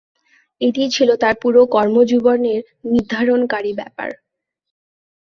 এটিই 0.61 0.89
ছিল 0.89 1.09
তার 1.15 1.35
পুরো 1.41 1.61
কর্মজীবনের 1.73 2.61
নির্ধারণকারী 2.85 3.71
ব্যাপার। 3.73 4.09